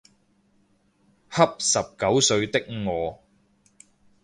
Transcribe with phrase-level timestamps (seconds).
[1.29, 3.21] 恰十九歲的我